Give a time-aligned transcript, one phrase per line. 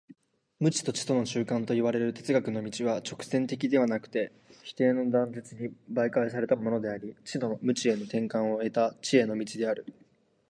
[0.59, 4.31] 無知と知との中間といわれる哲学の道は直線的でなくて
[4.63, 9.85] 否定の断絶に媒介されたものであり、知の無知への転換を経た知への道である。